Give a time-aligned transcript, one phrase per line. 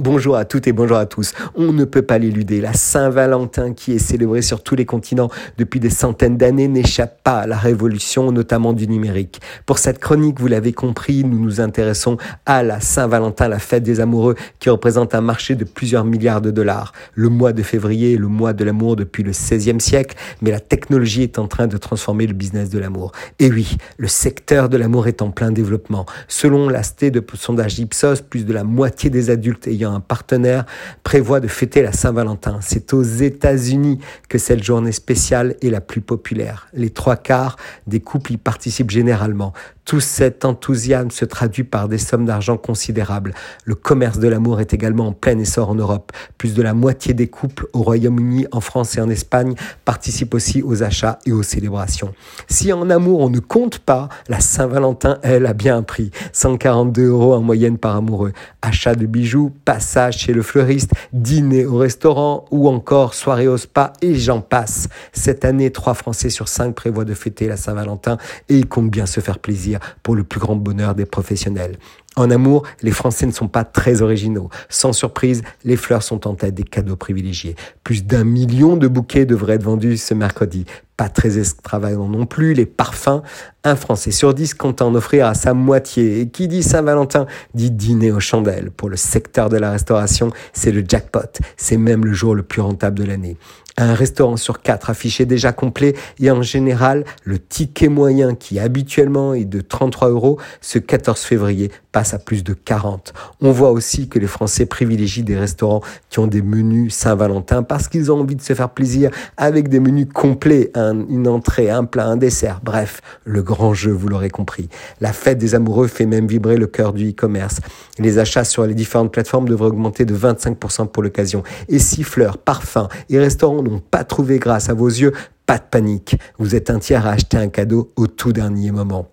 [0.00, 1.32] Bonjour à toutes et bonjour à tous.
[1.56, 2.60] On ne peut pas l'éluder.
[2.60, 7.38] La Saint-Valentin, qui est célébrée sur tous les continents depuis des centaines d'années, n'échappe pas
[7.38, 9.40] à la révolution, notamment du numérique.
[9.66, 12.16] Pour cette chronique, vous l'avez compris, nous nous intéressons
[12.46, 16.52] à la Saint-Valentin, la fête des amoureux, qui représente un marché de plusieurs milliards de
[16.52, 16.92] dollars.
[17.14, 20.60] Le mois de février est le mois de l'amour depuis le XVIe siècle, mais la
[20.60, 23.10] technologie est en train de transformer le business de l'amour.
[23.40, 26.06] Et oui, le secteur de l'amour est en plein développement.
[26.28, 30.64] Selon la de sondage Ipsos, plus de la moitié des adultes ayant un partenaire,
[31.02, 32.58] prévoit de fêter la Saint-Valentin.
[32.60, 36.68] C'est aux États-Unis que cette journée spéciale est la plus populaire.
[36.72, 39.52] Les trois quarts des couples y participent généralement.
[39.88, 43.32] Tout cet enthousiasme se traduit par des sommes d'argent considérables.
[43.64, 46.12] Le commerce de l'amour est également en plein essor en Europe.
[46.36, 49.54] Plus de la moitié des couples au Royaume-Uni, en France et en Espagne
[49.86, 52.12] participent aussi aux achats et aux célébrations.
[52.48, 56.10] Si en amour on ne compte pas, la Saint-Valentin, elle, a bien un prix.
[56.32, 58.34] 142 euros en moyenne par amoureux.
[58.60, 63.92] Achat de bijoux, passage chez le fleuriste, dîner au restaurant ou encore soirée au spa
[64.02, 64.88] et j'en passe.
[65.12, 69.06] Cette année, 3 Français sur 5 prévoient de fêter la Saint-Valentin et ils comptent bien
[69.06, 71.78] se faire plaisir pour le plus grand bonheur des professionnels.
[72.16, 74.50] En amour, les Français ne sont pas très originaux.
[74.68, 77.54] Sans surprise, les fleurs sont en tête des cadeaux privilégiés.
[77.84, 80.64] Plus d'un million de bouquets devraient être vendus ce mercredi.
[80.96, 83.22] Pas très extravagant non plus, les parfums.
[83.62, 86.20] Un Français sur dix compte en offrir à sa moitié.
[86.20, 88.72] Et qui dit Saint-Valentin dit dîner aux chandelles.
[88.72, 91.38] Pour le secteur de la restauration, c'est le jackpot.
[91.56, 93.36] C'est même le jour le plus rentable de l'année
[93.78, 99.34] un restaurant sur quatre affiché déjà complet et en général, le ticket moyen qui habituellement
[99.34, 103.12] est de 33 euros, ce 14 février à plus de 40.
[103.40, 107.88] On voit aussi que les Français privilégient des restaurants qui ont des menus Saint-Valentin parce
[107.88, 112.06] qu'ils ont envie de se faire plaisir avec des menus complets, une entrée, un plat,
[112.06, 112.60] un dessert.
[112.62, 114.68] Bref, le grand jeu, vous l'aurez compris.
[115.00, 117.56] La fête des amoureux fait même vibrer le cœur du e-commerce.
[117.98, 121.42] Les achats sur les différentes plateformes devraient augmenter de 25% pour l'occasion.
[121.68, 125.12] Et si fleurs, parfums et restaurants n'ont pas trouvé grâce à vos yeux,
[125.46, 126.16] pas de panique.
[126.38, 129.08] Vous êtes un tiers à acheter un cadeau au tout dernier moment.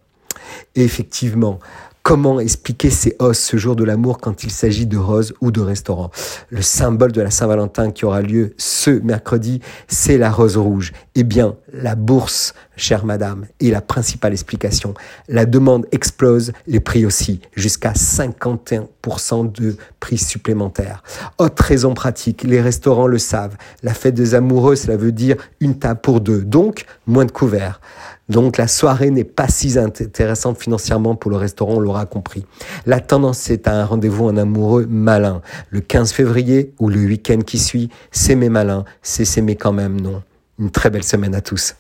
[0.75, 1.59] Effectivement,
[2.05, 5.59] Comment expliquer ces hausses ce jour de l'amour quand il s'agit de roses ou de
[5.59, 6.11] restaurants?
[6.49, 10.93] Le symbole de la Saint-Valentin qui aura lieu ce mercredi, c'est la rose rouge.
[11.15, 14.93] Eh bien, la bourse, chère madame, est la principale explication.
[15.27, 21.01] La demande explose, les prix aussi, jusqu'à 51% de prix supplémentaires.
[21.39, 23.57] Autre raison pratique, les restaurants le savent.
[23.81, 27.81] La fête des amoureux, cela veut dire une table pour deux, donc moins de couverts.
[28.27, 32.45] Donc la soirée n'est pas si intéressante financièrement pour le restaurant, on l'aura compris.
[32.85, 35.41] La tendance c'est à un rendez-vous en amoureux malin.
[35.69, 40.01] Le 15 février ou le week-end qui suit, c'est mes malins, c'est s'aimer quand même,
[40.01, 40.23] non?
[40.57, 41.75] Une très belle semaine à tous.